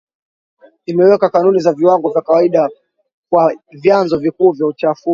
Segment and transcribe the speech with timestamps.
[0.85, 2.69] imeweka kanuni za viwango vya kawaida
[3.29, 5.09] kwa vyanzo vikuu vya uchafuzi